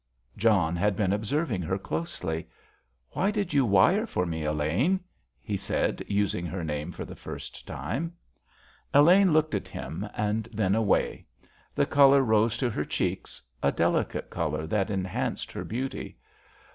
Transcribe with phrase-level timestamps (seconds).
[0.35, 2.47] John had been observing her closely.
[3.11, 4.99] "Why did you wire for me, Elaine?"
[5.39, 8.13] he said, using her name for the first time.
[8.95, 11.27] Elaine looked at him, and then away.
[11.75, 16.17] The colour rose to her cheeks, a delicate colour that enhanced her beauty.